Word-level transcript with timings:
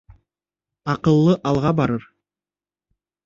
Аҡыллы 0.93 1.35
алға 1.51 1.73
барыр 1.81 2.07